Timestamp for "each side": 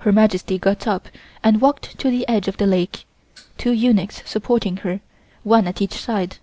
5.80-6.36